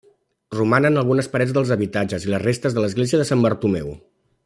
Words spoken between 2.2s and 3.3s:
i les restes de l'església de